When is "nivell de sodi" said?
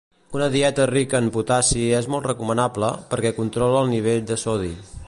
3.97-4.77